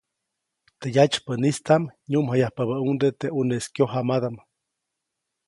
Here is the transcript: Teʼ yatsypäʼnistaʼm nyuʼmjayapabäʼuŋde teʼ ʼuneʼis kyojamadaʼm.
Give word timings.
Teʼ 0.79 0.93
yatsypäʼnistaʼm 0.95 1.83
nyuʼmjayapabäʼuŋde 2.09 3.07
teʼ 3.19 3.31
ʼuneʼis 3.35 3.65
kyojamadaʼm. 3.73 4.35